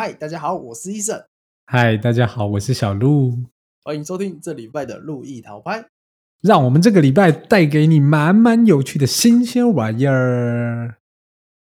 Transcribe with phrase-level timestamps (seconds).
[0.00, 1.26] 嗨，大家好，我是医生，
[1.66, 3.36] 嗨，大家好，我是小鹿。
[3.82, 5.88] 欢迎收听这礼拜的路易淘拍。
[6.40, 10.98] 让我们这个礼拜带给你满满有趣的新鲜玩意儿。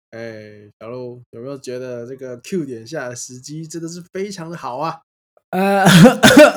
[0.09, 4.99] 哎，小鹿有没有觉得这个 Q 点下的时机真的是非常的好啊？
[5.51, 5.85] 呃，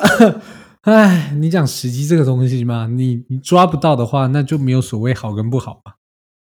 [0.83, 5.95] 哎，你讲时机这个东西嘛，你你抓不到的话，那就没有所谓好跟不好嘛。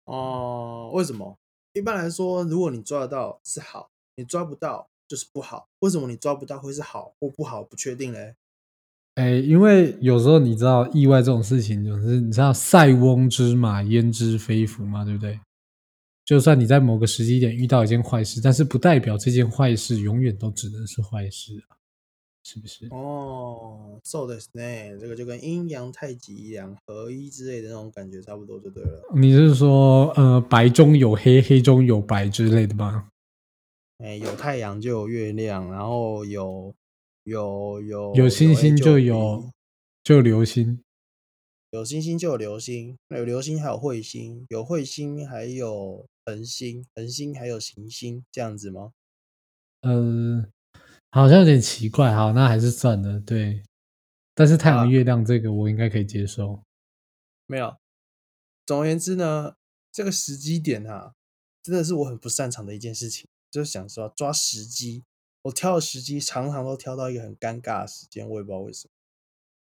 [0.05, 1.37] 哦，为什么？
[1.73, 5.67] 一般来说，如果你抓得到是好，你抓不到就是不好。
[5.79, 7.61] 为什么你抓不到会是好或不好？
[7.61, 8.35] 不确定嘞。
[9.15, 15.37] 哎，因为有时候你知道意外这种事情，就是你知道塞翁之马焉知非福嘛，对不对？
[16.23, 21.75] 就算你在某个时机点遇到一件坏事，但是不代表这件坏事永远都只能是坏事啊，
[22.43, 22.85] 是不是？
[22.91, 24.61] 哦，so this 呢，
[25.01, 29.01] 这个就跟阴阳太极两合一之类的那种感觉差不多，就对了。
[29.15, 33.08] 你是说呃，白中有黑，黑中有白之类的吗？
[33.99, 36.75] 哎，有太阳就有月亮，然后有。
[37.23, 39.51] 有有有星星就有
[40.03, 40.81] 就流星，
[41.69, 48.93] 有星星就有流星，有流星还有彗星，有彗星还有恒星，恒星还有行星，这样子吗？
[49.81, 50.49] 嗯，
[51.11, 53.19] 好像有点奇怪，好，那还是算了。
[53.19, 53.61] 对，
[54.33, 56.63] 但是太阳、月亮这个我应该可以接受。
[57.45, 57.77] 没有，
[58.65, 59.53] 总而言之呢，
[59.91, 61.13] 这个时机点啊，
[61.61, 65.03] 真的是我很不擅长的一件事情，就是想说抓时机。
[65.43, 68.91] 我挑的时机常常都挑到一个很尴尬的时间，我也不知道为什么。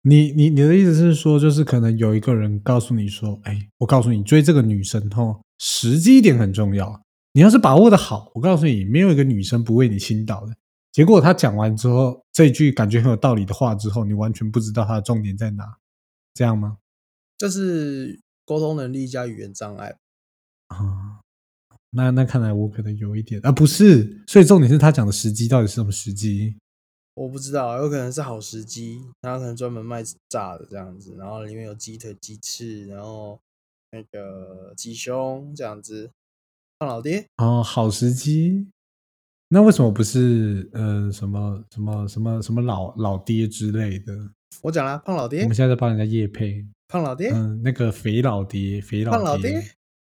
[0.04, 7.04] 你你你的意思是说，就是可能有一个人告诉你说：“哎，我告诉你，追这个女生哦，时机点很重要。
[7.34, 10.56] 你要是把握的好，我告诉你，没有一个女生不为你倾倒的。”
[10.94, 15.78] 结果他讲完之后，这句感觉很有道理的话之后，你完全不知道他的重点在哪，
[16.34, 16.78] 这样吗？
[17.38, 19.98] 这是沟通能力加语言障碍
[20.68, 21.20] 啊。
[21.92, 26.56] 那那看来我可能有一点啊，不是，所以重点是他讲的时机到底是什么时机？
[27.16, 33.40] 我不知道，有可能是好时机，他可能专门卖炸的这样子，然后里面有鸡腿、鸡翅，然后
[33.92, 36.12] 那个鸡胸这样子。
[36.78, 38.68] 胖老爹哦，好时机，
[39.50, 44.14] 那为什么不是呃什么什么什么什么老老爹之类的？
[44.62, 49.60] 我讲了，胖老爹，我们现在在帮人家夜配，胖老爹，嗯，那个肥老爹，肥老爹，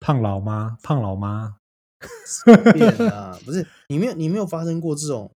[0.01, 1.55] 胖老妈，胖老妈。
[2.73, 5.31] 变啊， 不是你没有你没有发生过这种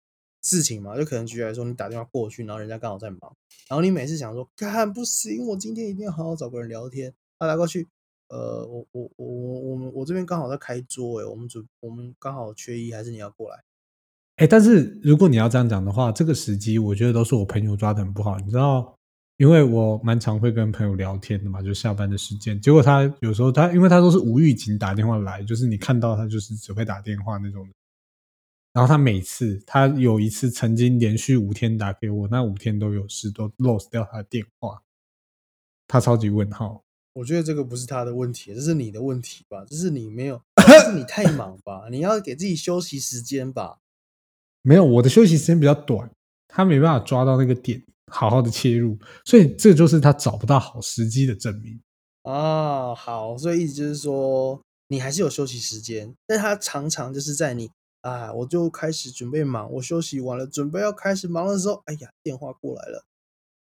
[0.41, 0.97] 事情吗？
[0.97, 3.35] 就可能举例来说，你打电话过去，然后人家刚好在忙，
[3.69, 7.13] 然后你每次想说，干不行，我今天一定要好好找个人聊天。
[7.37, 7.87] 他打过去，
[8.27, 13.63] 呃，我我我我我们我这边刚好在开桌，哎，我们准我们刚好缺一，还是你要过来？
[14.37, 18.98] 哎，但是如果你要这样讲的话，这个时机我觉得都是我朋友抓的很不好，你知道。
[19.39, 22.59] 因为我蛮常会跟朋友聊天的嘛，就下班的时间。
[22.59, 27.65] 结果他有时候他，因为他都是无预警打电话来，就是你看到他就是只会打电话那种。
[28.73, 34.81] 然后他每次，他有一次曾经连续五天打给我，那五天都有事，都 lost 掉他的电话。
[35.87, 36.83] 他超级问号。
[37.13, 39.63] 我觉得这个不是他的问题，这是你的问题吧？
[39.65, 40.41] 这是你没有，
[40.85, 41.87] 是你太忙吧？
[41.89, 43.77] 你要给自己休息时间吧？
[44.63, 46.11] 没有，我的休息时间比较短，
[46.49, 47.81] 他没办法抓到那个点。
[48.09, 51.81] 好好的切入，所以这就是他找不到好时机的证明
[52.23, 52.93] 啊。
[52.93, 57.69] 好，所以意思就是说，你还是有休息时间，但他常常就是在你
[58.01, 63.05] 啊，我就开始准备忙，我休息完了，准备要开始忙的时候，哎呀，电话过来了，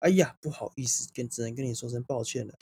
[0.01, 2.55] 哎呀，不好意思，跟只能跟你说声抱歉了。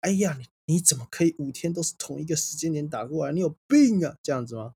[0.00, 3.32] 哎呀，你你怎么可以五天都是同一个时间点打过来？
[3.32, 4.16] 你有病啊？
[4.22, 4.74] 这样子吗？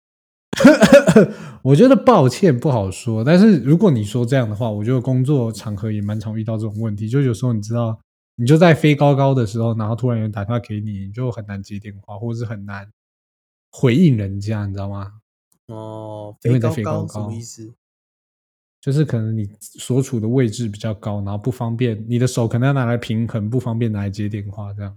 [1.63, 7.09] 我觉得抱歉不好说，但是如果你说这样的话，我觉得工作场合也蛮常遇到这种问题。
[7.09, 7.99] 就有时候你知道，
[8.37, 12.89] 你就在飞高高的时候，然后突然有人打电话给你，你就很难接电话，或者是很难
[13.71, 15.13] 回应人家，你知道吗？
[15.67, 17.75] 哦，因为在飞高高什么意思？
[18.81, 24.97] 就是可能你所处的位置比较高，然后不方便，你的手可能要拿来平衡，不方便拿来接电话这样。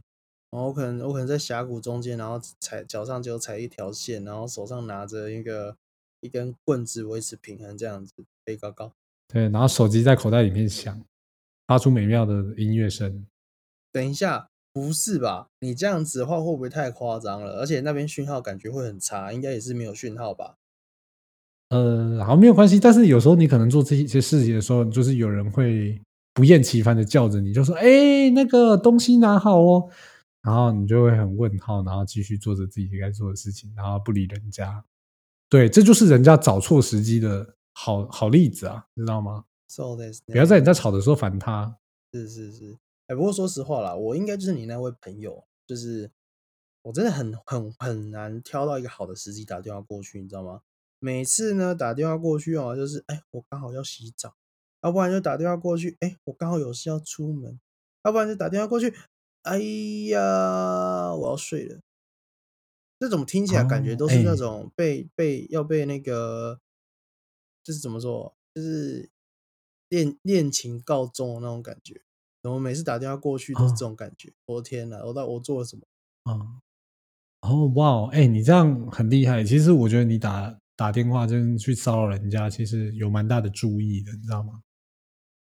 [0.51, 5.77] 我可能我可能在峡谷中间，然后踩脚上就踩一条线，然后手上拿着一个
[6.19, 8.13] 一根棍子维持平衡，这样子
[8.45, 8.92] 飞高高。
[9.30, 11.01] 对，然后手机在口袋里面响，
[11.68, 13.25] 发出美妙的音乐声。
[13.94, 15.48] 等一下，不是吧？
[15.62, 17.59] 你这样子的话会不会太夸张了？
[17.59, 20.57] 而且那边讯号感觉会很差，应该也是没有讯号吧？
[21.69, 22.77] 呃，好，没有关系。
[22.77, 25.97] 但是有时候你可能做这些事情的时候，就是有人会
[26.33, 29.89] 不厌其烦的叫着你，就说：“哎，那个东西拿好哦。”
[30.41, 34.83] 然后你就会很问号，然后继续做着自己该做的事情，然后不理人家。
[35.49, 39.45] 对，这就是人家找错时机的好好例子啊，知道吗？
[40.25, 41.77] 不要在人家吵的时候烦他。
[42.13, 42.77] 是是是，
[43.07, 46.11] 哎，不过说实话啦，我应该就是你那位朋友，就是
[46.81, 50.61] 我真的很很很难挑到一个好的时机打电话过去，你知道吗？
[50.99, 54.35] 每次呢打电话过去哦，就是哎，我刚好要洗澡，
[54.81, 57.59] 要不然就打电话过去，哎，我刚好有事要出门，
[58.03, 58.94] 要不然就打电话过去，
[59.43, 59.57] 哎
[60.09, 61.81] 呀，我要睡了。
[62.99, 66.59] 这种听起来感觉哦，都是那哎，种被被要被那个，
[67.63, 69.09] 就是怎么说，就是
[69.89, 72.01] 恋恋情告终的那种感觉。
[72.43, 74.31] 然后每次打电话过去都是这哦，种感觉。
[74.45, 75.81] 我的天呐，我到我做了什么？
[76.25, 76.61] 哦，
[77.41, 79.44] 哦，哇哦，哎，你这样很厉害。
[79.44, 84.61] 其实我觉得你打打电话真的去骚扰人家，其实有蛮大的注意的，你知道吗？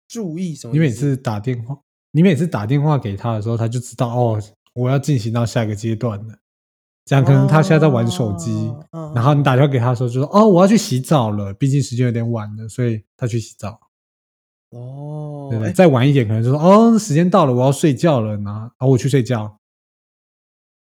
[0.06, 0.80] 注意什么意思？
[0.80, 1.80] 你每次打电话
[2.12, 4.42] 你每次打电话给他的时候，他就知道，哦，
[4.74, 6.34] 我要进行到下一个阶段了。
[7.06, 8.72] 这样可能他现在在玩手机，
[9.14, 13.80] 然后你打电话给他的时候就说：“哦，我要去洗澡了，毕竟时间有点晚了，所以他去洗澡。”
[14.70, 15.68] 对哦，不对？
[15.68, 19.42] 哎，再晚一点可能就说：“哦，时间到了，我要睡觉了。”然后，哦，我去睡觉。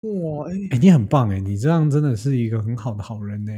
[0.00, 3.52] 哇，哎哎，你很棒哎，你这样真的是一个很好的好人呢。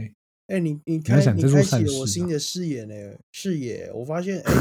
[0.47, 2.07] 哎，你你你要开你想在做善开启了我。
[2.07, 2.95] 新的视野呢，
[3.33, 4.53] 视野，我发现，哎，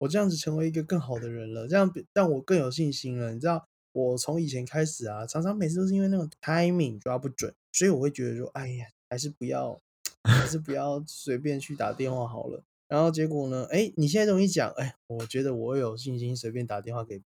[0.00, 3.32] 我这样子成为一个更好的人了，这样比让我更有信心了。
[3.32, 9.78] 你知道，我从以前开始啊，常常每次都是因为那种 timing 抓不准，所以我会觉得说，哎呀，还是不要，
[10.24, 12.64] 还是不要随便去打电话好了。
[12.88, 17.20] 然后结果呢，哎，你现在这么一讲，哎，我觉得我有信心随便打电话给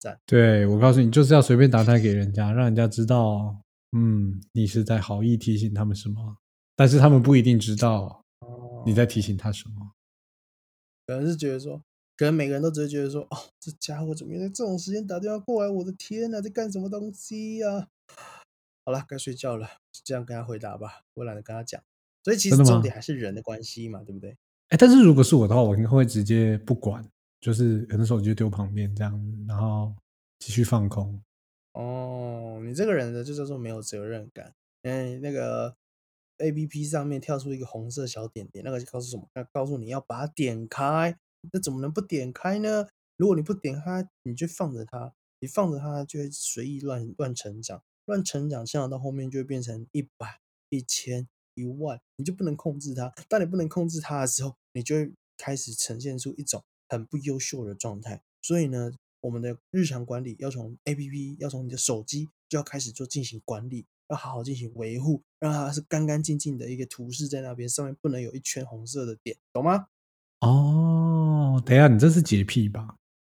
[0.00, 0.18] 赞。
[0.24, 3.60] 对，我告诉你，就是要随便打电话给人家，让人家知道，
[3.92, 6.38] 嗯，你是在好意提醒他们什么，
[6.74, 8.24] 但是他们不一定知道
[8.86, 9.92] 你在提哦，醒他什么。
[11.06, 11.80] 可能是觉得说，
[12.16, 15.70] 可能每个人都只会觉得说，哦，这家伙怎么在这种时间打电话过来？
[15.70, 17.88] 我的天呐，在干什么东西呀、
[18.84, 21.82] 好了，该睡觉了，就这样跟他回答吧，我懒得跟他讲。
[22.24, 22.56] 所以其实？
[22.64, 24.36] 重点还是人的关系嘛，对不对？
[24.68, 27.06] 哎，但是如果是我的话，我应该会直接不管，
[27.40, 29.94] 就是可能手机就丢旁边这样子，然后
[30.38, 31.22] 继续放空。
[31.74, 34.54] 哦，你这个人呢，就叫做没有责任感。
[34.82, 35.76] 嗯，那个
[36.38, 39.28] APP 上面跳出一个红色小点点，那个就告诉什么？
[39.34, 41.18] 那告诉你要把它点开。
[41.52, 42.86] 那怎么能不点开呢？
[43.16, 53.12] 如果你不点开，你就放着它，你放着它就会随意乱乱成长，乱成长，成长到后面就会变成一百、一千、一万，你就不能控制它。
[53.28, 58.22] 当你不能控制它的时候，你就会开始呈现出一种很不优秀的状态。
[58.42, 69.86] 所以呢，我们的日常管理要从 APP，要从你的手机就要开始做进行管理，要好好进行维护，让它是干干净净的一个图示在那边，上面不能有一圈红色的点，懂吗？
[70.46, 72.94] 哦，等一下，你这是洁癖吧？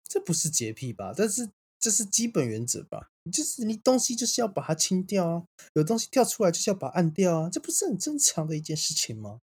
[0.08, 1.12] 这不是洁癖吧？
[1.16, 1.48] 但是
[1.78, 3.08] 这是基本原则吧？
[3.32, 5.42] 就是你东西就是要把它清掉啊，
[5.74, 9.38] 有东西跳出来就是要把它按掉啊，这不是很正常的一件事情吗？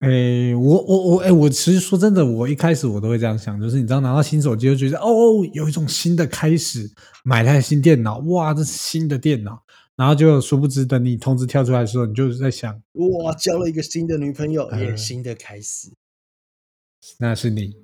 [0.00, 6.90] 哎，我我我，哎，我其实说真的，我一开始我都会这样想，就是你知道拿到新手机就觉得哦，有一种新的开始，
[7.24, 9.62] 买台新电脑，哇，这是新的电脑，
[9.96, 15.88] 然后就殊不知等你通知跳出来的时候，你就是在想，哇，交了一个新的女朋友，也呃，新的开始。
[17.18, 17.76] 那是你。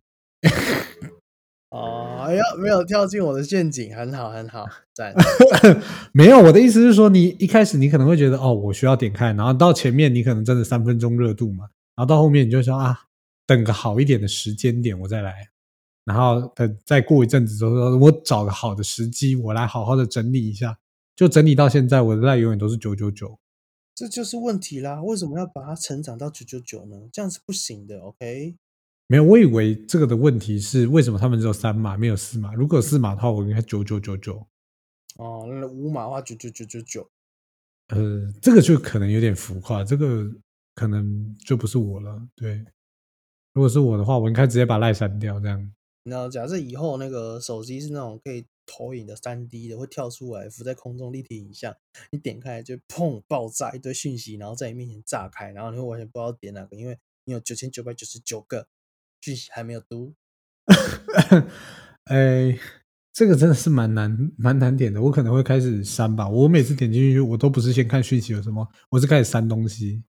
[1.71, 5.15] 哦，哎呀，没有跳进我的陷阱，很好很好， 赞。
[6.13, 13.05] 没有，我的意思是说，你一开始你可能会觉得哦，我需要点开，然后到前面你可能真的三分钟热度嘛，然后到后面你就说啊，
[13.47, 15.49] 等个好一点的时间点我再来，
[16.05, 20.77] 然后等再过一阵子之后，我找个好的时机，我来好好的整理一下，
[21.17, 23.39] 就整理到现在，我的赖永远都是九九九。
[23.95, 26.97] 这就是问题啦，为什么要把它成长到九九九呢？
[27.11, 28.57] 这样是不行的，OK？
[29.13, 32.55] 没有，我以为这个的问题是为什么他们只有三码没有四码？
[32.55, 34.37] 如果有四码的话，我应该九九九九。
[35.17, 37.11] 哦，那五码的话九九九九九，
[37.89, 40.27] 呃，这个就可能有点浮夸，这个
[40.75, 42.27] 可能就不是我了。
[42.35, 42.65] 对，
[43.53, 45.61] 如果是我的话，我应该直接把赖删掉，这样。
[46.05, 51.77] 你知道，假设以后那个手机是那种可以投影的三 D 的，会跳出来浮在空中立体影像，
[52.13, 58.67] 你点开就砰爆炸一堆讯息，然后在你面前炸开，然后你会完全不知道点哪个，因为你有九千九百九十九个
[59.23, 60.13] 讯息还没有读。
[62.07, 62.59] 哎，
[63.13, 66.29] 这个真的是蛮难蛮难点的，我可能会开始删吧。
[66.29, 70.03] 我每次点进去，我都不是先看讯息有什么，我是开始删东西。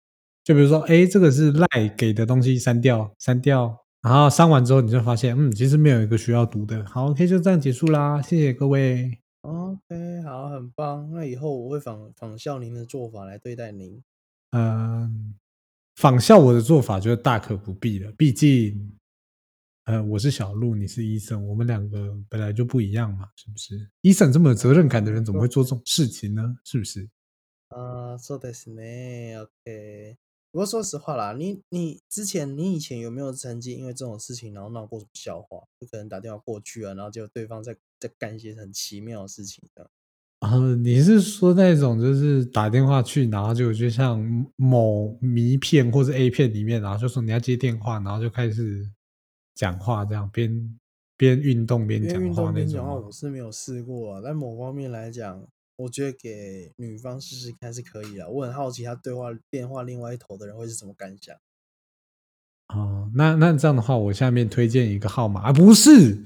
[0.43, 3.77] 就比如说，哎，这个是赖给的东西，删掉，删掉。
[4.01, 6.83] 然后删完之后，你就发现，嗯，其实没有一个需要读的。
[6.85, 9.19] 好，OK，就这样结束啦，谢谢各位。
[9.43, 11.09] OK，好，很棒。
[11.13, 14.03] 那以后我会仿仿效您的做法来对待您。
[14.51, 15.35] 嗯，
[15.95, 18.11] 仿效我的做法，就大可不必了。
[18.17, 18.91] 毕竟，
[19.84, 23.90] 呃，我是小鹿，你是医生，我们两个本来就不一样嘛，是不是？
[24.02, 26.58] 医生这么有责任感的人，怎么会做这种事情呢？
[26.62, 27.08] 是不是？
[27.68, 29.40] 啊，そうですね。
[29.40, 30.16] OK。
[30.50, 35.58] 不过说实话啦，你你之前你以前有没有曾经因为这种事情然后闹过什么笑话？
[35.78, 39.90] 就可能打电话过去啊，然后结果对方在在干一些很奇妙的事情的。
[40.40, 44.18] 啊，你是说那种就是打电话去，然后就就像
[44.56, 48.90] 某迷片或者 A 片里面，然后就说你要接电话，然后就开始
[49.55, 50.79] 讲话，这样边
[51.17, 53.11] 边运动边讲话那种边讲话，我？
[53.11, 54.21] 是没有试过啊。
[54.23, 55.45] 但某方面来讲，
[55.75, 58.29] 我觉得给女方试试看是可以的。
[58.29, 61.35] 我很好奇，她对话电话另外一头的人会是什么感想。
[62.73, 66.17] 哦，那那这样的话，我下面推荐一个号码啊，不是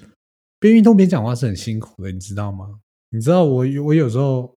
[0.59, 2.79] 边运动边讲话是很辛苦的，你知道吗？
[3.09, 4.55] 你知道我我有时候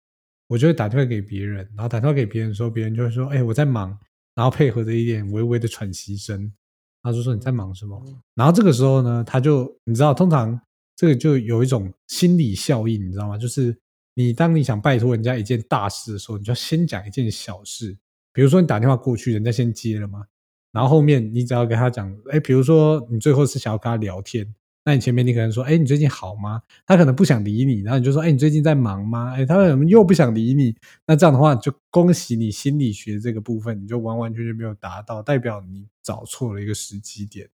[0.49, 3.99] 我就会打电话给别人，然后打电话给别人的时候，别人就会说：“哎、我在忙。”
[4.35, 6.53] 然后配合着一点微微的喘息声，
[7.03, 10.59] 他就说：“你在忙什么？”嗯然后这个时候呢，他就你知道，通常
[10.97, 13.37] 这个就有一种心理效应，你知道吗？
[13.37, 13.77] 就是
[14.15, 17.97] 你当你想拜托人家一件大事的时候，你就要先讲一件小事，
[18.33, 20.25] 比如说你打电话过去，人家先接了嘛，
[20.73, 26.62] 然后后面你只要跟他讲，哎，比如说你最后是想要跟他聊天，那你前面你可能说，哎，你最近好吗？
[26.86, 29.34] 他可能不想理你，然后你就说，哎，你最近在忙吗？
[29.36, 30.76] 哎，他可能又不想理你，
[31.08, 37.50] 那这样的话，就恭喜你心理学这个部分，你就完完全全没有达到，代表你找错了一个时机点。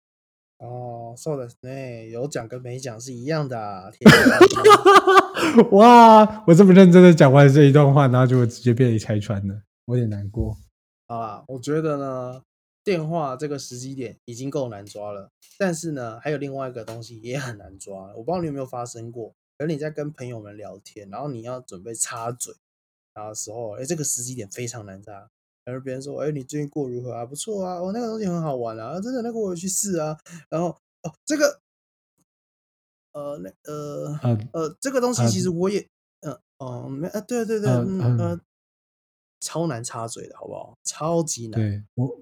[0.58, 3.90] 哦，そうですね，有讲跟没讲是一样的、啊。
[3.92, 6.44] 天哪 哇！
[6.48, 10.56] 我这么认真的讲完这一段话，然后就直接被你拆穿了，我有点难过。
[11.06, 12.42] 好啦，我觉得呢，
[12.83, 18.13] 电话这个时机点已经够难抓了，但是呢，还有另外一个东西也很难抓。
[18.15, 22.53] 我不知道你有没有发生过，可能你在跟朋友们聊天，然后你要准备插嘴，
[23.13, 25.29] 然后的时候，哎，这个时机点非常难抓。
[25.65, 27.25] 然后别人说，哎，你最近过如何啊？
[27.25, 30.19] 不错啊，哦，那个东西很好玩啊，真的那个我有去试啊。
[30.49, 30.67] 然后
[31.03, 31.61] 哦，这个，
[33.13, 35.87] 呃，那呃呃呃，这个东西呃其实我也，
[36.19, 38.41] 嗯、哦，没，呃，对对对，呃嗯嗯呃，
[39.39, 40.77] 超难插嘴的好不好？
[40.83, 41.61] 超级难。
[41.61, 42.19] 对我，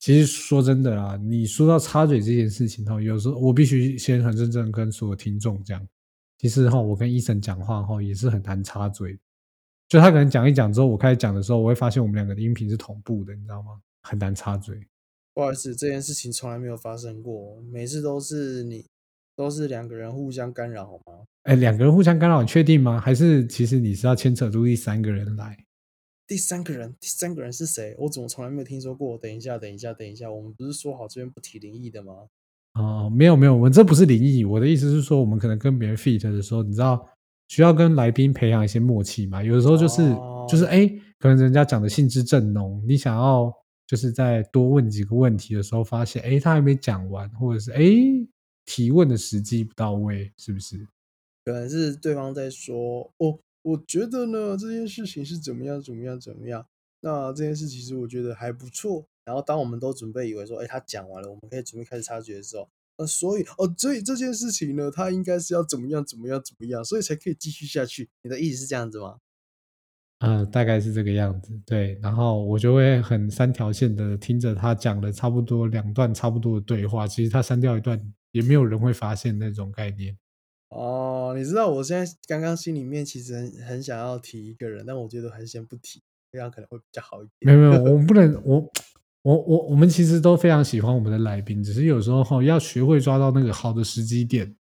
[0.00, 5.86] 其实说真的啊，你说到插嘴这件事情哈，有时候我必须先很认真地跟所有听众讲，
[6.38, 9.18] 其实哈，我跟医生讲话哈也是很难插嘴，
[9.88, 13.78] 就他可能讲一讲之后，我开始讲的时候，我会发现我们两个的音频是同步的，你知道吗？
[14.02, 14.80] 很难插嘴。
[15.34, 18.86] 不好意思，这件事情从来没有发生过，每次都是你，
[19.36, 21.24] 都是两个人互相干扰，好吗？
[21.42, 22.98] 哎，两个人互相干扰，你确定吗？
[22.98, 25.56] 还是其实你是要牵扯出第三个人来？
[26.30, 27.92] 第三个人，第三个人是谁？
[27.98, 29.18] 我怎么从来没有听说过？
[29.18, 32.12] 等一下，等一下，等一下，我们不是说好这边不提灵异的吗？
[32.74, 37.04] 哦，没有没有，我们这不是灵异，我的意思是说，我们可能跟别人 feat 的时候，你知道
[37.48, 39.42] 需要跟来宾培养一些默契嘛？
[39.42, 40.86] 有的时候就是、哦就是哎，
[41.18, 43.52] 可能人家讲的兴致正浓，你想要
[43.88, 47.82] 就是在多问几个问题的时候，发现哎他还没讲完，或者是哎
[48.64, 50.86] 提问的时机不到位，是不是？
[51.44, 56.66] 可能是对方在说，哦，我觉得呢这件事情是怎么样，怎么样，怎么样。
[57.00, 59.06] 那这件事其实我觉得还不错。
[59.24, 68.08] 然后当我们都准备以为说，哎，他讲完了，我们可以准备开始插嘴的时候，呃，所以哦，所以这件事情呢，他应该是要怎么样，怎么样，怎么样，所以才可以继续下去。
[68.22, 69.18] 你的意思是这样子吗？
[70.18, 71.98] 呃，大概是这个样子，对。
[72.02, 77.98] 然后我就会很三条线的听着他讲了差不多两段差不多的对话，其实他删掉一段，
[78.32, 80.18] 也没有人会发现那种概念。
[80.70, 86.00] 哦，你知道我现在刚刚心里面其实很很想要提一个人，但我觉得还是先不提，
[86.32, 87.52] 这样可能会比较好一点。
[87.56, 88.70] 没有没有，我们不能， 我
[89.22, 94.54] 我我我们其实都非常喜欢我们的来宾，只是有时候哈要学会抓到那个好的时机点，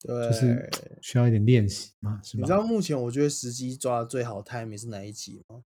[0.00, 2.42] 对，就是需要一点练习嘛，是吧？
[2.42, 5.62] 你知道目前我觉得时机抓的最好的 timing 是哪一集吗？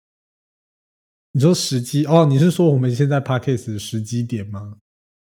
[1.33, 4.78] 你说时机哦，你是说我们现在 podcast 的时机点吗？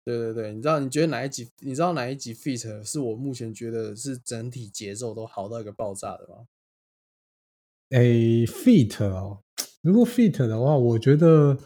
[0.06, 1.50] 对对对，你知道你觉得哪一集？
[1.60, 6.48] 你知道哪一集 feat 是我目前觉得是整体节奏都好到一个爆炸的吗？
[7.90, 9.42] 诶，fit 哦，
[9.82, 11.58] 如果 fit 的话，我觉得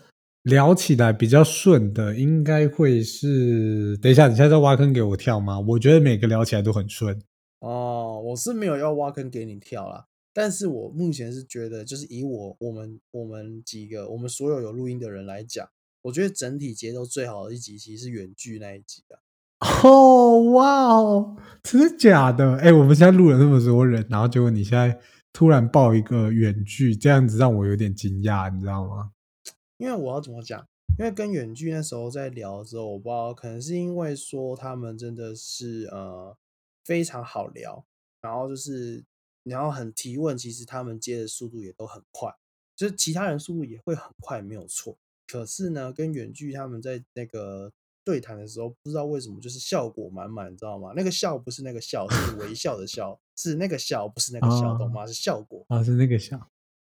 [0.43, 3.97] 聊起来比较顺的，应该会是。
[3.97, 5.59] 等一下，你现在在挖坑给我跳吗？
[5.59, 7.21] 我觉得每个聊起来都很顺。
[7.59, 15.69] 哦，我是没有要挖坑给你跳啦，但是我目前是觉得，就是以我我们我们几个我们所有有录音的人来讲，
[16.03, 19.19] 我觉得整体节奏最好的一集其实是远距那一集啊。
[19.83, 22.57] 哦，哇哦，真的假的？
[22.57, 24.99] 哎，我们现在录了那么多人，然后结果你现在
[25.31, 29.11] 突然报一个远距，这样子让我有点惊讶，你知道吗？
[29.77, 30.65] 因为我要怎么讲？
[30.99, 36.37] 因为跟远距那时候在聊的时候，我不知道，可能是因为说他们真的是呃
[36.83, 37.85] 非常好聊，
[38.21, 39.03] 然后就是
[39.43, 42.29] 然后很提问，其实他们接的速度也都很快，
[42.75, 44.97] 就是其他人速度也会很快，没有错。
[45.27, 47.71] 可是呢，跟远距他们在那个
[48.03, 50.93] 对谈的时候，不知道为什么就是效果满满，你知道吗？
[50.95, 55.05] 那个笑不是那个笑，是微 笑的笑，是那个笑，不是那个笑，懂吗？
[55.07, 55.65] 是效果。
[55.69, 56.37] 啊，是那个笑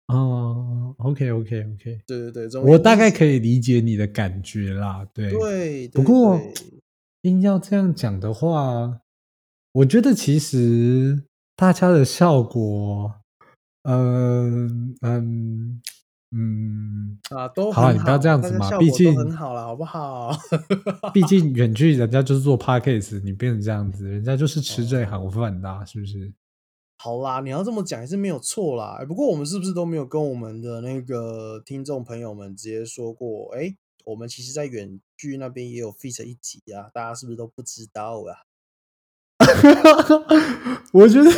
[0.09, 5.05] 哦，OK OK OK，对对对，我大概可以理解你的感觉啦。
[5.13, 6.55] 对，对，对不过对
[7.23, 9.01] 硬要这样讲的话，
[9.73, 11.25] 我觉得其实
[11.57, 13.15] 大家的效果，
[13.83, 15.83] 嗯嗯
[16.33, 20.31] 嗯，啊，都好了，你不要这样子嘛，毕竟很好了，好不好？
[21.15, 26.33] 毕竟远距人家就是做 podcast，你变成这样子，人家就是吃这哦行饭的、啊，是不是？
[26.99, 28.97] 好啦，你要这么讲也是没有错啦。
[28.99, 33.55] 哎不过我们是不是都没有跟我们的那个听众朋友们直接说过？
[33.55, 38.46] 哎，我们其实在远距那边也有 feat 一集啊，大家是不是都不知道啊？
[40.93, 41.31] 我觉得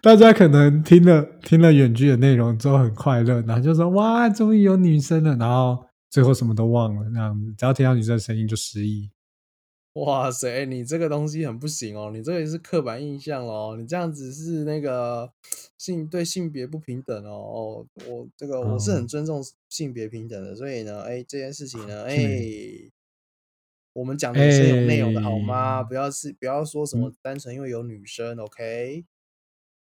[0.00, 9.10] 大家可能听了听了远距的内容之后很快乐，然后就说哇，终于有女生了，然后最后什么都忘了，这样子，只要听到女生的声音就失忆。
[9.94, 15.30] 哇塞，你这个东西很不行哦，你这个也是刻板印象哦，你这样子是那个
[15.78, 17.30] 性对性别不平等哦。
[17.30, 22.14] 哦，我这个我是很哦尊重性别平等的，所以呢，哎，这件事情呢，哎，
[23.96, 25.80] 我们讲的也是有内容的好吗？
[25.80, 29.06] 哎不要是不要说什么嗯单纯因为有女生，OK？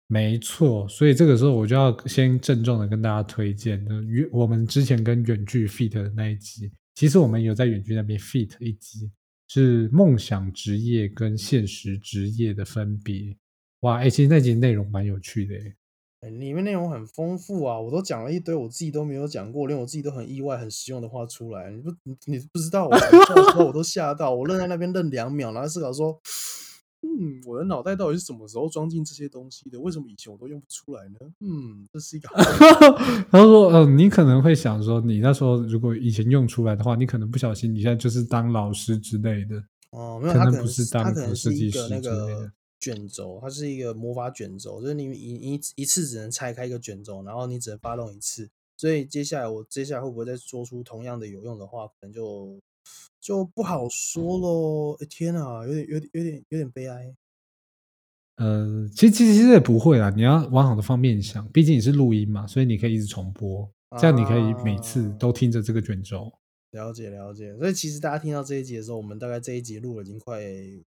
[0.08, 9.10] 没错，所以这个时候我就要先郑重的跟大家推荐，就远我们之前跟远距 fit 的那一集，其实我们有在远距那边 fit 一集，
[9.48, 13.36] 是梦想职业跟现实职业的分别。
[13.80, 15.74] 哇，哎、其实那集内容蛮有趣的诶。
[16.22, 21.68] 哎里面内容很丰富啊，我都讲了一堆我自己都没有讲过，连我自己都很意外、很实用的话出来。
[21.72, 26.16] 你不你你不知道，我讲的时候我都吓到，我愣在那边愣两秒，然后思考说，
[27.02, 29.80] 嗯，我的脑袋到底是什么时候装进这些东西的？
[29.80, 31.18] 为什么以前我都用不出来呢？
[31.40, 32.36] 嗯，这是一个好
[33.32, 39.56] 他说：“呃，你可能会想说，你那时候如果以前用出来的话，你可能不小心，你现在就是当老师之类的。
[39.90, 42.52] 哦，没有，可能它可能不是当它可能设是一个那计师之类个的
[42.82, 48.50] 卷轴，它是一个魔法卷轴，就是你一一一次只能拆开一个卷轴，然后你只能发动一次。
[48.76, 52.58] 所以接下来我接下来会不会再做出同样的有用的话，可能就
[53.20, 54.96] 就不好说喽。
[54.98, 57.14] 诶天啊，有点有点有点有点悲哀。
[58.38, 66.32] 呃，其实其实其实也不会啦，你要往好的方面想，毕竟你是录音嘛，所以你可以一直重播，这样你可以每次啊都听着这个卷轴。
[66.72, 70.42] 了解了解，所以其实大家听到这一集的时候，我们大概这一集录了已经快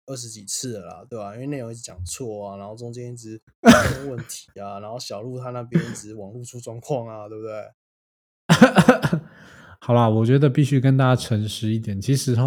[0.08, 7.64] 二十几次了啦，对吧、因为内容一直讲错啊，然后中间一直出问题啊，然后小鹿他那边一直网络出状况啊，对不对？
[9.80, 12.02] 好啦，我觉得必须跟大家诚实一点。
[12.02, 12.44] 其实哈，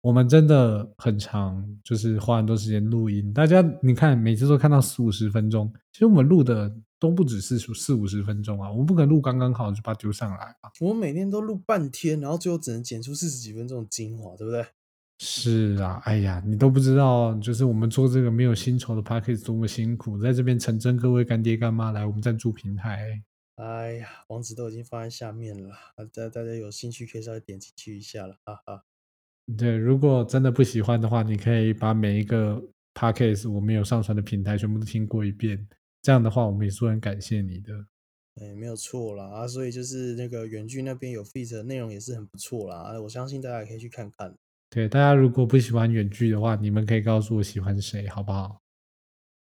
[0.00, 3.32] 我们真的很长，就是花很多时间录音。
[3.32, 6.72] 大家你看，每次都看到四五十分钟，其实我们录的
[7.04, 10.72] 都不止四十四五十分钟啊，我们不可能录刚刚好就把它丢上来啊。
[10.80, 14.64] 我们每天都录半天，然后最后只能剪出四十几分钟的精华，对不对？
[15.18, 23.22] 是啊，哎呀，你都不知道，就是我们做这个没有薪酬的 p a c k a g e 多么辛苦，在这边诚征各位干爹干妈来我们赞助平台。
[23.56, 25.70] 哎呀，网址都已经放在下面了
[26.12, 28.82] 大大家有兴趣可以稍微点进去一下了，哈哈。
[29.58, 32.56] 对，如果真的不喜欢的话，你可以把每一个
[32.94, 35.68] p a c k a g e 我们有上传的平台全部都听过一遍，
[36.04, 37.72] 这样的话我们也是会很感谢你的。
[38.34, 44.36] 哎，没有错啦啊，所以就是那个原剧那边有 feat 的内容也是很不错啦，啊我相信大家也可以去看看。
[44.68, 48.60] 对，大家如果不喜欢原剧的话，你们可以告诉我喜欢谁，好不好？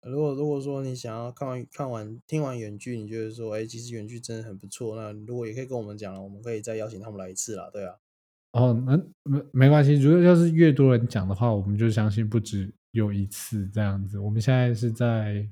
[0.06, 7.96] 如果如果说你想要看完看完听完原剧，你觉得说，哎，其实原剧真的很不错，那如果也可以跟我们讲了，我们可以再邀请他们来一次啦，对啊。
[8.52, 14.18] 哦，那没没关系，如果要是越多人讲的话，我们就相信不止有一次这样子。
[14.18, 15.48] 我们现在是在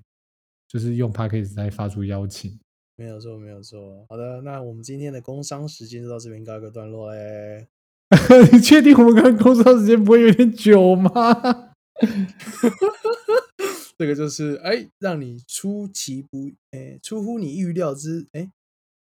[0.72, 2.58] 就是用 p a c k a g e 在发出邀请。
[2.96, 4.06] 没有错，没有错。
[4.08, 7.66] 好的，那我们今天的工商时间就到这边告一个段落嘞。
[8.52, 11.10] 你确定我们刚刚工商时间不会有点久吗？
[13.98, 18.50] 这个就是哎，让你出其不哎，出乎你预料之哎，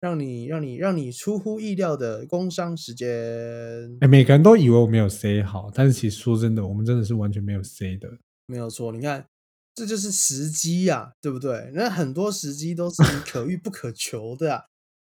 [0.00, 3.08] 让你让你让你出乎意料的工商时间。
[4.00, 8.10] 哎，每个人都以为我没有 say 好，但是其实说真的，我们真的是完全没有 say 的。
[8.46, 9.24] 没有错，你看，
[9.74, 11.70] 这就是时机呀、对不对？
[11.74, 14.64] 那很多时机都是你可遇不可求的、啊，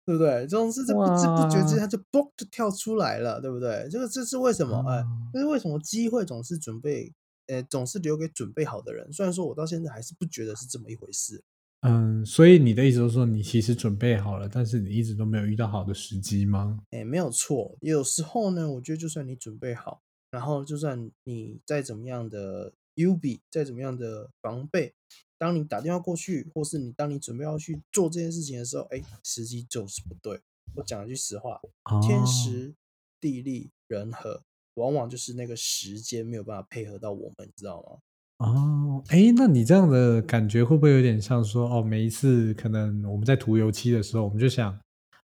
[0.05, 0.43] 对不对？
[0.43, 3.89] 这种事在不知不觉之间，它就嘣就跳出来了，对不对？
[3.91, 4.85] 这个这是为什么？
[4.89, 7.13] 哎、啊这是为什么机会总是准备，
[7.47, 9.13] 呃，总是留给准备好的人。
[9.13, 11.43] 虽然说我到现在还是不觉得是这么一回事。
[11.83, 16.79] 嗯，所以你的意思就是说，你其实准备好了，但是你一直都没有遇到好的时机吗？
[16.91, 17.75] 哎，没有错。
[17.81, 22.75] 有时候呢，我觉得就算你准备好，然后就算你再怎么样的
[23.07, 24.95] U B，再怎么样的防备，
[25.39, 30.41] 当你打电话过去，或是你当你准备要去做这件事情的时候，哎，时机就是不对。
[30.77, 31.61] 我讲一句实话，
[32.03, 32.75] 天哦时
[33.21, 34.43] 地利人和，
[34.75, 37.99] 往往就是那个时间没有办法配合到我们，你知道吗？
[38.47, 44.79] 哦，哎，那你这样的感觉会不会有点像说，哦，每一次可能我们在涂油漆的时候，我们就想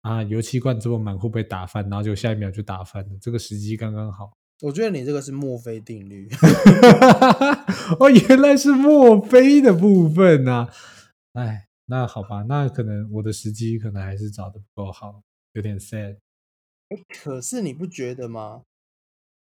[0.00, 1.82] 啊，油漆罐这么满会不会打翻？
[1.88, 4.32] 然后就下一秒就打翻了，这个时机刚刚好。
[4.62, 6.28] 我觉得你这个是墨菲定律。
[8.00, 10.72] 哦，原来是墨菲的部分呐、啊！
[11.34, 16.16] 哎，那好吧，那可能我的时机可能还是找的不够好，有点 sad。
[17.08, 18.62] 可是你不觉得吗？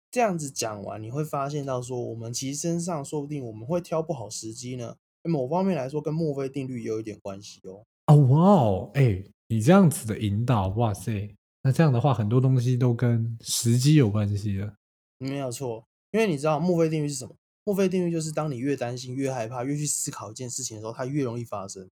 [0.09, 4.95] 这样子讲完，你会发现到说，我们其实身上说不定我们会挑不好时机呢。
[5.23, 7.83] 某方面来说，跟墨菲定律也有一点关系哦。
[8.07, 14.75] 哦，哇哦，哎，你这样子的引导，哇塞，那这样的话，很多东西都跟时机有关系了。
[15.23, 17.35] 没有错，因为你知道墨菲定律是什么？
[17.65, 21.89] 墨菲定律就是当你越担心、越害怕、越去思考一件事情的时候，它越容易发生。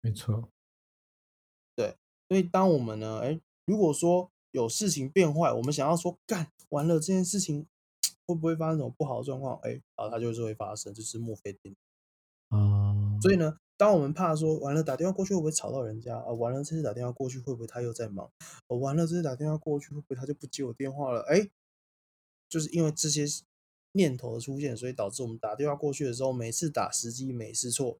[0.00, 0.48] 没错，
[1.76, 1.96] 对，
[2.28, 7.66] 所以当我们呢，哎，如果说有事情变坏，我们想要说干完了这件事情
[8.26, 9.58] 会不会发生什么不好的状况？
[9.62, 11.76] 哎，啊，它就是会发生，就是墨菲定律。
[12.48, 16.32] 啊，所以呢，当我们怕说完了打电话过去会不会吵到人家啊？
[16.32, 18.28] 完了这次打电话过去会不会他又在忙？
[18.66, 21.20] 哦，完了这次打电话过去会不会他就不接我电话了？
[21.28, 21.48] 哎，
[22.50, 23.24] 就是因为这些
[23.92, 27.98] 念头的出现，所以导致我们打电话过去的时候，每次打时机每次错。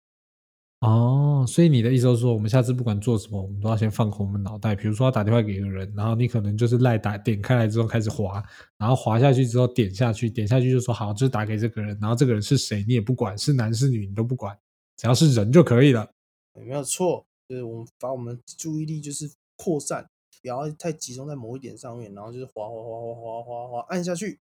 [0.81, 4.75] 哦，所以你的意思就是说，我们下次不管做什么，我们都要先放空我们脑袋。
[4.75, 8.43] 比如说要打电话给一个人，然后你可能就是赖打点开来之后开始滑，
[8.79, 14.59] 然后滑下去之后点下去，点下去就说好，就是打给这个人，然后这个人是谁你也不管，是男是女你都不管，
[14.97, 16.11] 只要是人就可以了。
[16.55, 20.09] 没有错，就是我们把我们注意力就是扩散，
[20.43, 24.41] 不要太集中在某一点上面，然后就是滑滑滑滑滑滑滑按下去，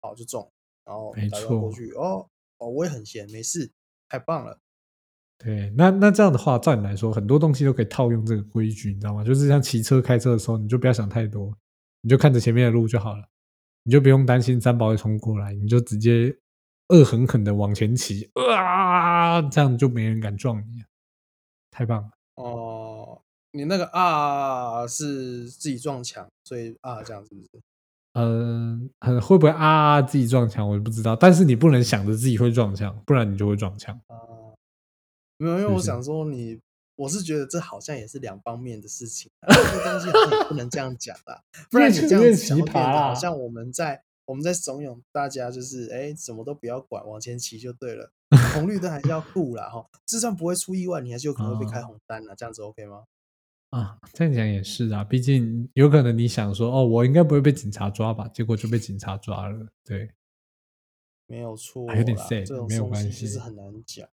[0.00, 0.50] 好就中，
[0.84, 3.72] 然后打电话过去，哦哦，我也很闲，没事，
[4.08, 4.58] 太棒了。
[5.38, 9.24] 对，那那这样的话，照你来说，很多东西都可以套用这个规矩，你知道吗？
[9.24, 11.52] 就是像骑车、开车的时候，你就不要想太多，
[12.02, 13.28] 你就看着前面的路就好了，
[13.82, 16.38] 你就不用担心三宝会冲过来，你就直接
[16.88, 20.84] 恶狠狠的往前骑，啊，这样就没人敢撞你，
[21.70, 22.10] 太棒了。
[23.54, 27.48] 哦，你那个啊是自己撞墙，所以啊这样是不是？
[28.14, 28.90] 嗯，
[29.22, 34.14] 会不会啊自己撞墙，我不知道，但是你不能想着自己会撞墙，不然你就会撞墙啊。
[35.36, 36.60] 没有，因为我想说你，
[36.96, 48.12] 我是觉得这好像也是两方面的事情， 这东西好像也不能这样讲啦，不然你这样子讲，好像我们在我们在怂恿大家，就是哎，什么都不要管，往前骑就对了，
[48.54, 53.02] 红绿灯还是要顾啦哈，就算不会出意外，你还是有可能会被开红单啊，这样子 OK 吗？
[53.74, 60.08] 啊，这样讲也是啊，毕竟有可能你想说哦，我应该不会被警察抓吧，结果就被警察抓了，对，
[61.26, 64.08] 没有错，有点 sad，没有关系，其实很难讲。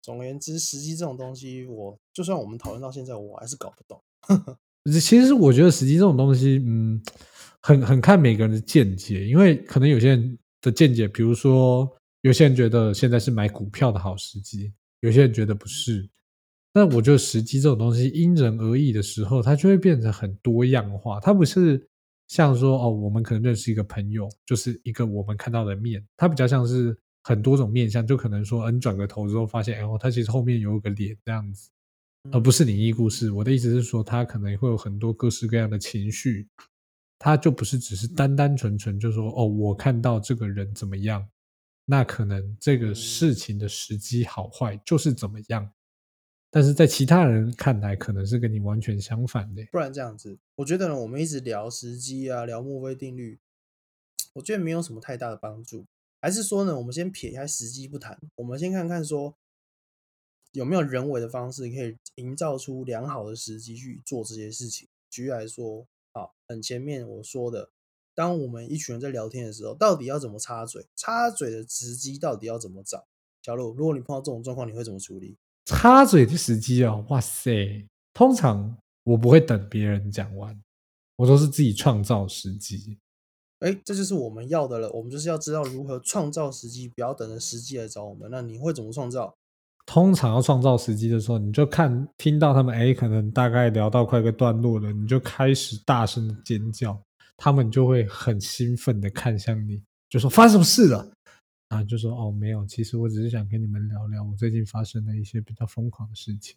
[0.00, 4.00] 总而言之，时机这种东西，我就算我们讨论到现在，我还是搞不懂。
[5.00, 7.02] 其实我觉得时机这种东西，嗯，
[7.62, 16.08] 很很看每个人的见解，因为可能有些人的见解，比如说有些人觉得现在是买股票的好时机，有些人觉得不是。
[16.72, 21.20] 那我觉得时机这种东西因人而异的时候，它就会变成很多样化。
[21.20, 21.88] 它不是
[22.28, 26.96] 像说哦，我们可能认识一个朋友，就是一个我们看到的面，它比较像是。
[27.22, 31.68] 很多种面相，就可能说，嗯，转个头之后发现，哎，他其实后面有个脸这样子，
[32.32, 33.30] 而不是灵异故事。
[33.30, 36.48] 我的意思是说，他可能会有很多各式各样的情绪，
[37.18, 41.28] 他就不是只是单单纯纯就说，哦，我看到这个人怎么样，
[41.84, 45.70] 那可能这个事情的时机好坏就是怎么样，
[46.50, 49.64] 但是在其他人看来，可能是跟你完全相反的。
[49.70, 53.38] 不然这样子，我觉得呢，我们一直聊时机啊，聊墨菲定律，
[54.32, 55.86] 我觉得没有什么太大的帮助。
[56.20, 59.36] 还是说呢，我们先撇开时机不谈，我们先看看说
[60.52, 64.88] 有没有人为的方式可以营造出良好的时机去做这些事情。
[65.08, 67.70] 举例来说，好，很前面我说的，
[68.14, 70.88] 当我们一群人在聊天的时候，到底要怎么插嘴？
[70.96, 73.06] 插嘴的时机到底要怎么找？
[73.42, 75.38] 小鹿，如果你碰到这种状况，你会怎么处理？
[75.66, 77.86] 插嘴的时机哦，哇塞！
[78.12, 80.60] 通常我不会等别人讲完，
[81.16, 82.98] 我都是自己创造时机。
[83.60, 84.90] 哎，这就是我们要的了。
[84.90, 88.28] 我们就是要知道如何创造时机，不要等着时机来找我们。
[88.30, 89.34] 那你会怎么创造？
[89.86, 97.00] 通常要创造时机的时候，你就看听到他们哎，可能大概聊到快个段落了，你就开始大声的尖叫，
[97.36, 101.10] 他们就会很兴奋的看向你，就说发生什么事了
[101.70, 101.82] 啊？
[101.82, 106.56] 就说哦，没有，其实我只是想跟你们聊聊我最近发生的一些比较疯狂的事情。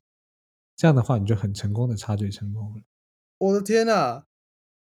[0.76, 2.82] 这样的话，你就很成功的插嘴成功了。
[3.38, 4.26] 我的天哪！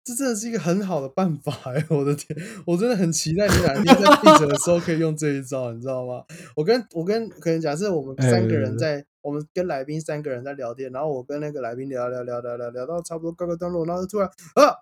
[0.04, 1.84] 这真的是一个很好的办法哎！
[1.90, 2.34] 我的天，
[2.66, 6.24] 我真的很期待你哪天在闭嘴的时候可以用这一招，你知道吗？
[6.56, 14.78] 我跟我跟可能假设我们三个人在，我们跟来宾三个人在聊天，然后我跟那个来宾聊聊聊聊聊聊到差不多告个段落，然后突然啊，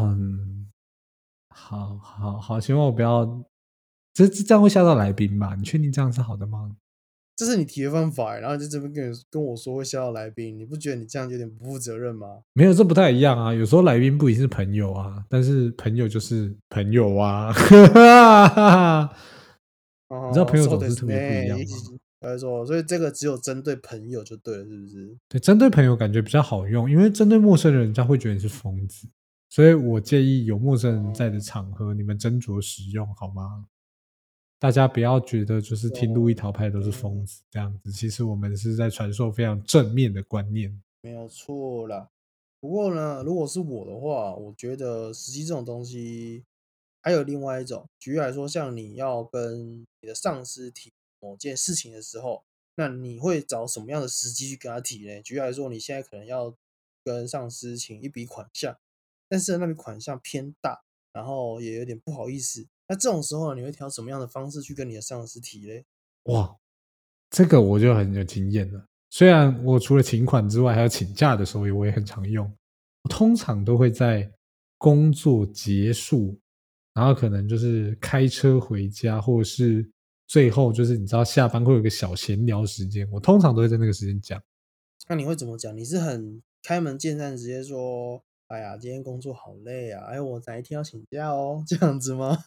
[0.00, 0.70] 嗯，
[1.48, 3.24] 好好好，希望我不要，
[4.16, 5.54] 这这这样会吓到来宾吧？
[5.54, 6.74] 你确定这样是好的吗？
[7.36, 12.26] 这是你提的方法，然后就这边跟跟我说会吓到来宾，你不觉得你这样有点不负责任吗？
[12.54, 13.52] 没有，这不太一样啊。
[13.52, 17.52] 有时候来宾不一定是朋友啊，但是朋友就是朋友啊。
[20.08, 21.64] 你知道朋友总是特别不一样吗？
[22.22, 25.14] 没错，所以这个只有针对朋友就对了，是不是？
[25.28, 29.06] 对，针对朋友感觉比较好用，因为针对陌生人，人家会觉得你是疯子，
[29.50, 33.66] 所以我建议有陌生人在的场合，你们斟酌使用好吗？
[34.58, 40.82] 大家不要觉得就是听路易桃派都是疯子这样子，其实我们是在传授非常正面的观念。
[41.02, 42.10] 没有错啦。
[42.58, 46.44] 不过呢，如果是我的话，我觉得时机这种东西，
[47.02, 50.90] 还有另外一种，举例来说，像你要跟你的上司提
[51.20, 52.42] 某件事情的时候，
[52.76, 55.20] 那你会找什么样的时机去跟他提呢？
[55.20, 56.56] 举例来说，你现在可能要
[57.04, 58.76] 跟上司请一笔款项，
[59.28, 62.66] 但是那笔款项偏大，然后也有点不好意思。
[62.88, 65.84] 那这种时候，你会挑什么样的方式去跟你的上司提嘞？
[66.24, 66.56] 哇，
[67.30, 68.86] 这个我就很有经验了。
[69.10, 72.52] 虽然我除了请款之外，还有请假的时候，我也很常用。
[73.02, 74.30] 我通常都会在
[74.78, 76.38] 工作结束，
[76.92, 79.88] 然后可能就是开车回家，或者是
[80.26, 84.42] 最后就是你知道下班会有个小闲聊时间，我通常都会在那个时间讲。
[85.08, 85.76] 那你会怎么讲？
[85.76, 92.44] 你是很开门见山，直接说：“哎呀，今天工作好累啊，哎，我哪一天要请假哦？”这样子吗？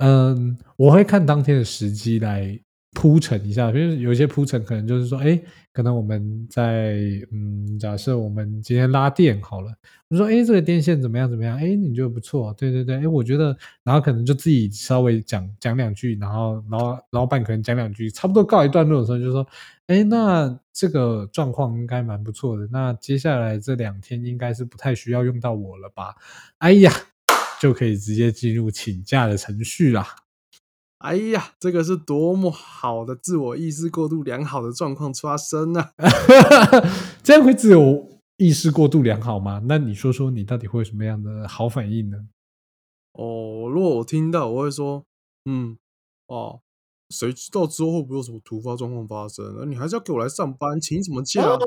[0.00, 2.58] 嗯，我会看当天的时机来
[2.94, 5.38] 铺陈一下，就是有些铺陈可能就是说，哎，
[5.74, 6.96] 可能我们在
[7.30, 9.70] 嗯，假设我们今天拉电好了，
[10.08, 11.58] 我说，哎，这个电线怎么样怎么样？
[11.58, 19.46] 哎，你觉得不错，对对对，哎，我觉得，然后可能就自己稍微讲讲两句，然后然后老板可能讲两句，差不多告一段落的时候，就说，
[19.86, 26.16] 哎，那这个状况应该蛮不错的，那接下来这两天应该是不太需要用到我了吧？
[26.56, 26.90] 哎呀。
[27.60, 30.16] 就可以直接进入请假的程序啦。
[30.98, 35.92] 哎呀，这个是多么好的自我意识过度良好的状况发生啊？
[37.22, 39.62] 这样会自我意识过度良好吗？
[39.66, 42.16] 那你说说，你到底会有什么样的好反应呢？
[43.12, 45.04] 哦，如果我听到，我会说，
[45.44, 45.76] 嗯，
[46.28, 46.60] 哦，
[47.10, 49.54] 谁知道之后会不会有什么突发状况发生？
[49.58, 51.58] 那你还是要给我来上班，请什么假？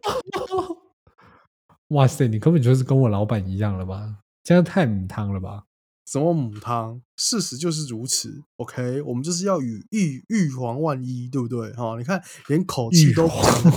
[1.89, 4.17] 哇塞，你根本就是跟我老板一样了吧？
[4.43, 5.65] 这样太母汤了吧？
[6.06, 7.02] 什么母汤？
[7.18, 8.42] 事实就是如此。
[8.58, 11.72] OK，我们就是要预预预防万一，对不对？
[11.74, 13.28] 哈，你看，连口气都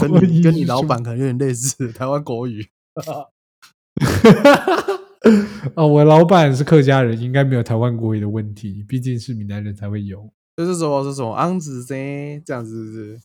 [0.01, 2.67] 跟你跟你老板可能有点类似，台湾国语。
[5.75, 10.31] 哦，我老板是客家人，应该没有台湾国语的问题，毕竟是闽南人才会有。
[10.57, 11.05] 就是什么？
[11.05, 11.33] 是什么？
[11.35, 13.21] 昂子噻，这样子是不是？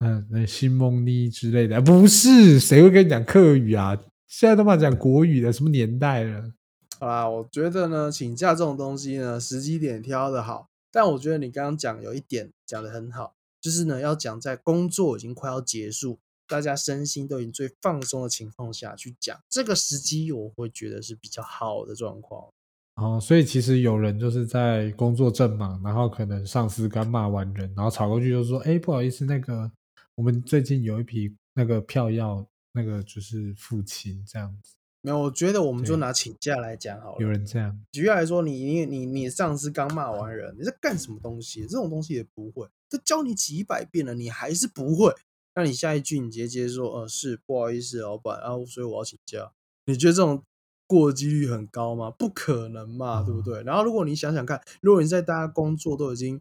[0.00, 2.60] 嗯，那新蒙尼之类的，不是？
[2.60, 3.98] 谁会跟你讲客语啊？
[4.28, 6.52] 现在都嘛讲国语的，什么年代了？
[6.98, 10.68] 好啦，我觉得呢，请假这种东西呢，时机点挑的好。
[10.90, 22.48] 但我觉得你刚刚讲有一点讲的很好，就是呢，要讲在工作已经快要结束，大家身心都已经最放松的情况下去讲，这个时机我会觉得是比较好的状况。
[22.94, 29.70] 哦，所以其实有人就是在工作正忙，然后可能上司刚骂完人，然后吵过去就说：“哎，不好意思，那个
[30.14, 34.75] 我们最近有一批那个票要那个就是付清这样子。”
[35.06, 37.16] 没有，我觉得我们就拿请假来讲好了。
[37.20, 41.60] 有人这样，举例来说，你你你你上司刚骂完人，你在干什么东西？
[41.62, 45.14] 这种东西也不会，都教你几百遍了，你还是不会。
[45.54, 49.52] 那你下一句你直接接说，呃，是不好意思，老板，然后所以我要请假。
[49.84, 50.42] 你觉得这种
[50.88, 52.10] 过几率很高吗？
[52.10, 53.62] 不可能嘛，对不对？
[53.62, 56.40] 然后如果你想想看，如果你在大家工作都已经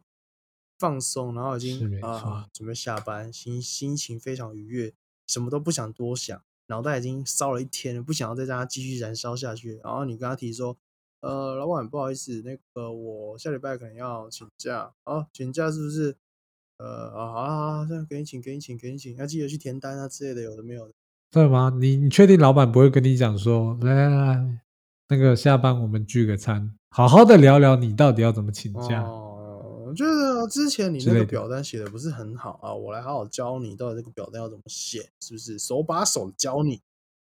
[0.80, 4.92] 放松，然后已经啊准备下班，心心情非常愉悦，
[5.28, 6.42] 什么都不想多想。
[6.68, 9.80] 脑袋已经烧了一天了，不想要再让它继续燃烧下去。
[9.84, 10.78] 然后你跟他提说
[11.22, 16.16] ：“呃，老板，不好意思，那个我下礼拜可能要请假啊，请假是不是？
[16.78, 20.94] 呃，啊，好好好，这样给你请，给你请，给你请，要记得去填单啊之类的，有的没有的。
[21.32, 21.72] 对吗？
[21.80, 24.60] 你你确定老板不会跟你讲说，来来来，
[25.10, 29.35] 那个下班我们聚个餐，好好的聊聊你到底要怎么请假？”我
[29.96, 35.58] 觉得之前你那个表单写的不是很好啊，我来好好教你，到底这个表单要怎么写，是不是？
[35.58, 36.82] 手把手教你。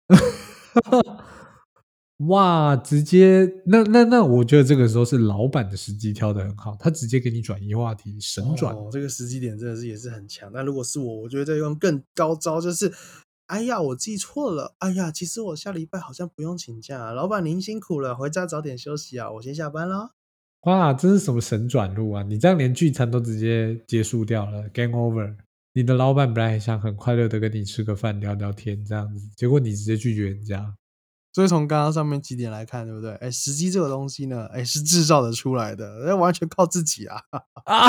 [2.26, 8.74] 哇，直接那那那，我觉得这个时候是老板的时机挑的很好，他直接给你转移话题，神转。
[8.90, 10.50] 这个时机点真的是也是很强。
[10.52, 12.92] 但如果是我，我觉得用更高招，就是
[13.46, 20.17] 哎呀，我记错了，哎呀，其实我下礼拜好像不用请假，老板您辛苦了，回家早点休息啊，我先下班了。
[20.62, 22.22] 哇，这是什么神转路啊！
[22.22, 25.34] 你这样连聚餐都直接结束掉了，game over。
[25.72, 30.74] 你的老板本来想很快乐的跟你吃个饭聊聊天这样子，结果你直接拒绝人家。
[31.32, 33.12] 所以从刚刚上面几点来看，对不对？
[33.16, 37.22] 哎，时机这个东西呢，哎，是制造的出来的，那完全靠自己啊！
[37.64, 37.88] 啊，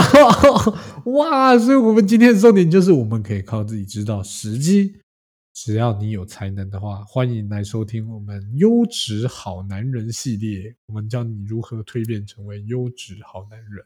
[1.16, 1.58] 哇！
[1.58, 4.98] 所以我们今天的重点就是，我们可以靠自己知道时机。
[5.54, 10.76] 只要你有才能的话，欢迎来收听我们优质好男人系列。
[10.88, 13.86] 我们教你如何蜕变成为优质好男人。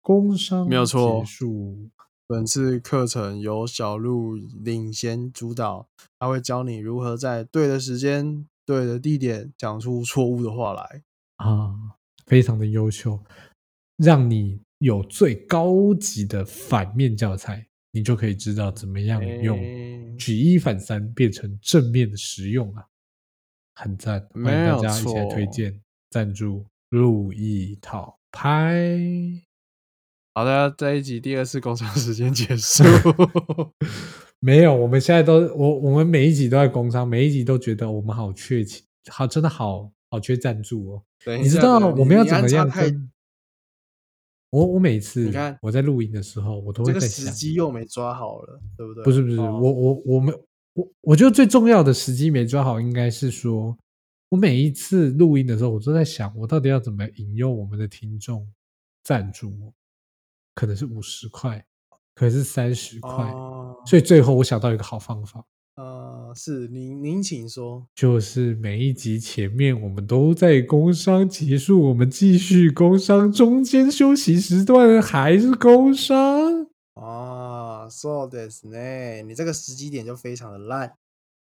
[0.00, 1.20] 工商没有错。
[1.20, 1.90] 结束。
[2.28, 11.02] 本次课程由小鹿领衔主导，他会教你如何在对的时间、对的地点讲出错误的话来。
[11.36, 11.74] 啊，
[12.26, 13.20] 非常的优秀，
[13.96, 19.58] 让你有最高级的反面教材，你就可以知道怎么样用
[20.18, 22.84] 举一反三变成正面的实用啊，
[23.74, 24.20] 很赞！
[24.34, 25.80] 欢迎大家一起来推荐
[26.10, 29.00] 赞助路易套拍。
[30.34, 32.84] 好的，这一集第二次工商时间结束。
[34.40, 41.02] 没有，我们现在都我我们每一集都在工商，每一集都觉得我们好缺钱，好真的好好缺赞助哦。
[41.40, 42.70] 你知道我们要怎么样？
[44.50, 49.04] 我我每次你看我在录音的时候，我都这个时会在想，机又没抓好了，对不对？
[49.04, 50.34] 不是不是，哦我我我们
[50.74, 53.76] 我我觉得最重要的时机没抓好，应该是说，
[54.28, 58.46] 我每一次录音的时候，我都在想，我到底要怎么引诱我们的听众
[59.02, 59.72] 赞助我？
[60.54, 61.64] 可能是五十块，
[62.14, 65.44] 可能是三十块，哦，所以最后我想到一个好方法，
[65.76, 67.86] 呃，是您您请说。
[67.94, 76.66] 就是每一集前面我们都在工商结束，我们继续工商，中间休息时段还是工商。
[76.94, 79.22] 啊，so this 呢？
[79.26, 80.94] 你这个时机点就非常的烂。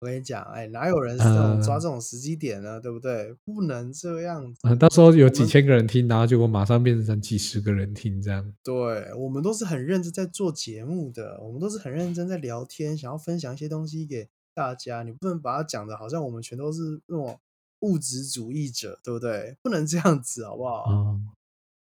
[0.02, 2.80] 我跟你讲，哎，哪有人是这种抓呃这种时机点呢？
[2.80, 3.36] 对不对？
[3.44, 4.62] 不能这样子。
[4.64, 8.54] 嗯、到时候有几千个人听，然后结果马上变成几十个人听，这样。
[8.64, 15.04] 对，我们都是很认真在做节目的，我们都是很认真在聊天，想要分享一些东西给大家。
[15.04, 17.38] 你不能把它讲的好像我们全都是那种
[17.82, 19.58] 物质主义者，对不对？
[19.62, 20.90] 不能这样子，好不好？
[20.90, 21.20] 哦，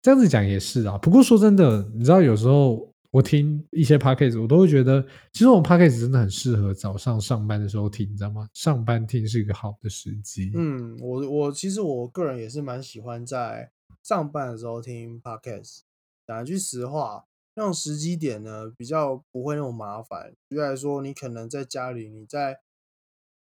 [0.01, 0.97] 这样子讲也是啊。
[0.97, 8.49] 不过说真的，你知道有时候我听一些 podcast，我都会觉得，其实我们 podcast 真的很适合早上上班的时候听，你知道吗？
[8.55, 10.51] 上班听是一个好的时机。
[10.55, 13.71] 嗯，我我其实我个人也是蛮喜欢在
[14.01, 15.81] 上班的时候听 podcast。
[16.25, 20.33] 讲一句实话，那种时机点呢，比较不会那么麻烦。
[20.49, 22.61] 举例来说，你可能在家里，你在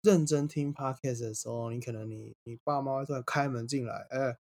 [0.02, 4.36] 认真听 podcast 的时候，你可能你你爸妈会突然开门进来，哎，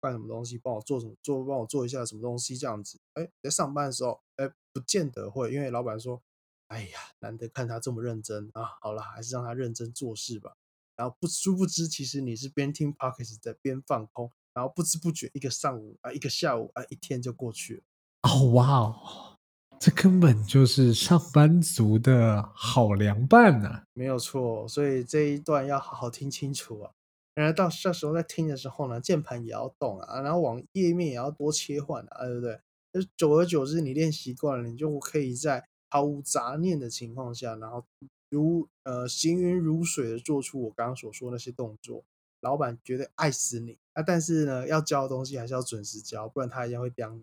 [0.00, 2.98] 干什么东西，帮我做什么做，帮我做一下什么东西这样子。
[3.14, 6.22] 哎，在上班的时候，哎，不见得会，因为老板说，
[6.68, 10.56] 哎呀，难得看他这么认真啊，好了，还是让他认真做事吧。
[10.96, 17.82] 然后不殊不知，其实你是边听 p o c k e t 在边放空，然后不知不觉一个上午啊，一个下午啊，一天就过去了。
[18.22, 19.36] 哦，哇哦，
[19.78, 26.92] 这根本就是上班族的好凉拌呐、没有错，所以这一段要好好听清楚啊。
[27.36, 32.58] 然后到这时候在听的时候呢，键盘也要动啊，然后往页面也要多切换啊，对不对？
[32.92, 37.84] 就是久而久之，你练习惯了，你就可以在毫无杂念的情况下，然后
[38.30, 42.02] 如呃行云如水的做出我刚刚所说那些动作。
[42.42, 44.02] 老板绝对爱死你啊！
[44.02, 47.22] 但是呢，要交的东西还是要准时交，不然他一定会刁你。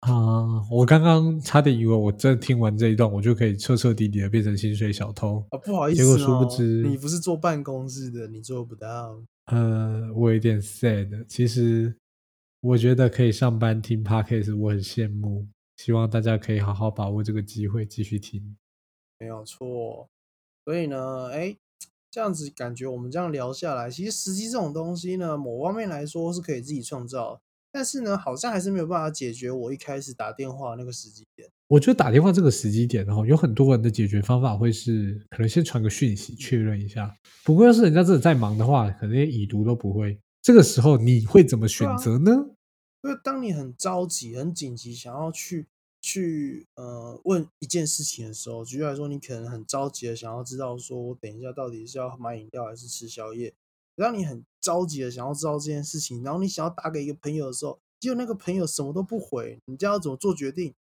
[0.00, 0.62] 啊！
[0.70, 5.44] 我刚刚差点以为我真的听完这一段，我就可以彻彻底底的变成薪水小偷。
[5.50, 9.20] 啊，不好意思、结哦，果殊不知你不是坐办公室的，你做不到。
[9.52, 11.26] 呃，我有点 sad。
[11.26, 11.94] 其实
[12.60, 15.46] 我觉得可以上班听 podcast，我很羡慕。
[15.76, 18.56] 希望大家可以好好把握这个机会，继续听。
[19.18, 20.08] 没有错。
[20.64, 21.54] 所以呢，哎，
[22.10, 31.50] 这样子感觉我们这样聊下来，其实时机这种东西呢，某方面来说是可以自己创造，但是呢，好像还是没有办法解决我一开始打电话那个时机点。
[31.72, 37.16] 我觉得打电话这个时机点哦，有很多人的解决方法会是可能先传个讯息确认一下。
[37.44, 40.20] 不过要是人家真的在忙的话，可能连已读都不会。
[40.42, 42.30] 这个时候你会怎么选择呢？
[43.02, 45.66] 因为当你很着急、很紧急，想要去
[46.02, 53.54] 去呃问一件事情的时候，举例来说，你可能很着急的想要知道，说我等一下到底是要买饮料还是吃宵夜。
[53.96, 60.74] 当你很着急的想要知道这件事情，然后你想要打给一个朋友的时候，结果那个朋友什么都不回，你这样要怎么做决定？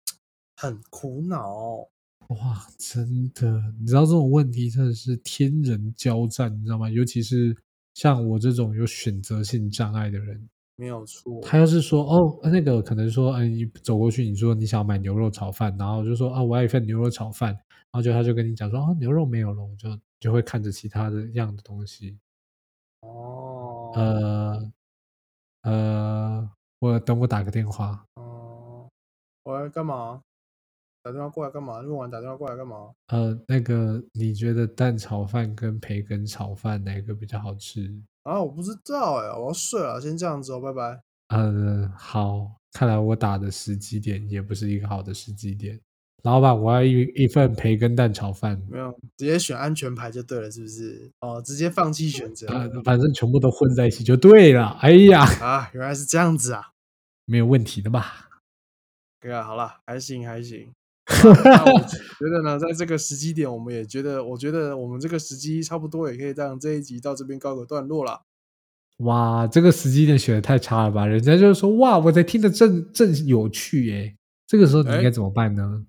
[0.60, 1.88] 很苦恼。
[2.30, 6.90] 哇，真的，你知道这种问题真的是天人交战，你知道吗？
[6.90, 7.56] 尤其是
[7.94, 19.88] 像我这种有选择性障碍的人，没有错，他要是说哦，那个可能说，哎，你走过去，你说你想买牛肉炒饭，然后就说啊，我要一份牛肉炒饭，然后就他就跟你讲说，啊，牛肉没有了，我就
[20.18, 22.18] 就会看着其他的样的东西，
[23.02, 24.72] 哦，呃
[25.62, 26.50] 呃，
[26.80, 28.90] 我等我打个电话，哦，
[29.44, 30.20] 我要干嘛？
[31.08, 31.80] 打电话过来干嘛？
[31.80, 32.90] 录完打电话过来干嘛？
[33.06, 37.90] 呃，那个你觉得蛋炒饭跟培根炒饭哪个比较好吃？
[38.24, 41.00] 啊，我不知道哎，我要睡了，先这样子哦，拜拜。
[41.28, 45.80] 呃，好，看来我打的时机点也不是一个好的时机点。
[46.24, 51.10] 老板，我要一一份培根蛋炒饭，没有，直接选安全牌就对了，是不是？
[51.20, 54.76] 哦，直接放弃选择呃，反正全部都混在一起就对了。
[54.82, 56.72] 哎呀，啊，原来是这样子啊。
[57.24, 58.28] 没有问题的吧？
[59.20, 60.72] 对啊，好了，还行还行。
[61.42, 68.22] 那我觉得呢，在这个时机点，我们也觉得，我觉得我们这个时机差不多，也可以让这一集到这边告个段落了。
[69.04, 71.06] 哇，这个时机点选的太差了吧？
[71.06, 74.16] 人家就是说，哇，我在听的正正有趣耶。
[74.46, 75.86] 这个时候你应该怎么办呢？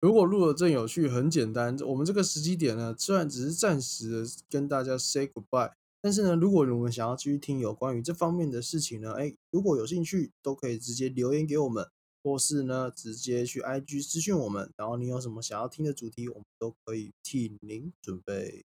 [0.00, 5.70] 如果录的正有趣，很简单，我们这个时机点呢，虽然只是暂时的跟大家 say goodbye，
[6.02, 11.86] 但是呢，如果我们想要继续听有关于这方面的事情呢，哎，如果有兴趣，都可以直接留言给我们。
[12.22, 18.64] 或是呢，直接去 IG 私讯我们，然后你有什么想要听的主题，我们都可以替您准备。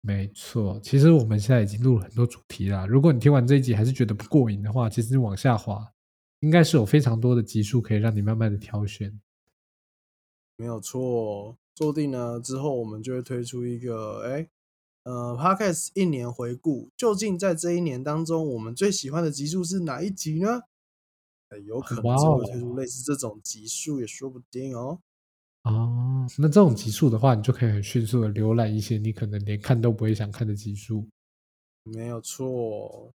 [0.00, 2.84] 没错，其实我们现在已经录了很多主题啦。
[2.86, 5.92] 如果你听完这一集还是觉得不过瘾的话，其实你往下滑，
[6.40, 9.20] 应该是有非常多的集数可以让你慢慢的挑选。
[10.56, 14.48] 没有错，说不定呢之后我们就会推出一个，哎，
[15.04, 20.62] 呃，Podcast 一年回顾，究竟在这一年当中，我们最喜欢的集数是哪一集呢？
[21.60, 25.00] 有可能推出类似这种集数，也说不定哦。
[25.64, 31.08] 哦，那这种集数的话，你就可以很迅速的浏览一些你可能连看都不会想看的集数。
[31.84, 33.12] 没有错，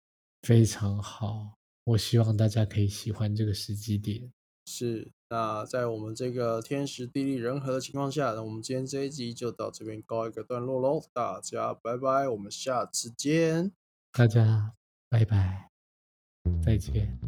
[0.43, 1.55] 非常好。
[1.85, 4.33] 我希望大家可以喜欢这个时机点。
[4.67, 11.03] 是，那在我们这个天时地利人和的情况下，那我们今天这一集就到这边告一个段落喽。
[11.13, 13.73] 大家拜拜，我们下次见。
[14.13, 14.75] 大家
[15.09, 15.71] 拜拜，
[16.65, 17.19] 再见。